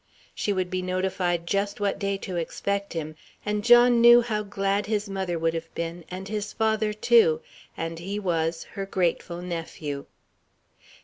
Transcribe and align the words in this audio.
She 0.33 0.51
would 0.51 0.71
be 0.71 0.81
notified 0.81 1.45
just 1.45 1.79
what 1.79 1.99
day 1.99 2.17
to 2.25 2.35
expect 2.35 2.93
him, 2.93 3.15
and 3.45 3.63
John 3.63 4.01
knew 4.01 4.23
how 4.23 4.41
glad 4.41 4.87
his 4.87 5.07
mother 5.07 5.37
would 5.37 5.53
have 5.53 5.71
been 5.75 6.05
and 6.09 6.27
his 6.27 6.53
father 6.53 6.91
too, 6.91 7.39
and 7.77 7.99
he 7.99 8.17
was 8.17 8.63
her 8.73 8.87
grateful 8.87 9.43
Nephew. 9.43 10.07